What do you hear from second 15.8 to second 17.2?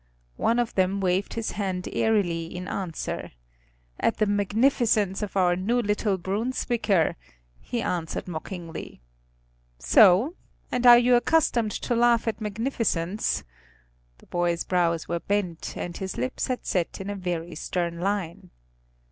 his lips had set in a